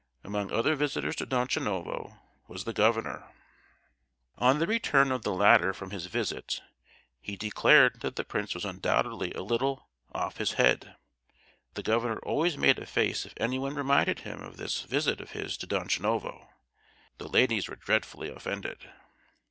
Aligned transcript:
Among 0.23 0.51
other 0.51 0.73
visitors 0.75 1.15
to 1.17 1.27
Donchanovo 1.27 2.17
was 2.47 2.63
the 2.63 2.73
Governor. 2.73 3.23
On 4.35 4.57
the 4.57 4.65
return 4.65 5.11
of 5.11 5.21
the 5.21 5.31
latter 5.31 5.73
from 5.75 5.91
his 5.91 6.07
visit, 6.07 6.59
he 7.19 7.35
declared 7.35 8.01
that 8.01 8.15
the 8.15 8.23
prince 8.23 8.55
was 8.55 8.65
undoubtedly 8.65 9.31
a 9.35 9.43
little 9.43 9.89
"off 10.11 10.37
his 10.37 10.53
head." 10.53 10.95
The 11.75 11.83
Governor 11.83 12.17
always 12.23 12.57
made 12.57 12.79
a 12.79 12.87
face 12.87 13.27
if 13.27 13.35
anyone 13.37 13.75
reminded 13.75 14.21
him 14.21 14.41
of 14.41 14.57
this 14.57 14.81
visit 14.81 15.21
of 15.21 15.33
his 15.33 15.55
to 15.57 15.67
Donchanovo. 15.67 16.49
The 17.19 17.27
ladies 17.29 17.67
were 17.69 17.75
dreadfully 17.75 18.29
offended. 18.31 18.89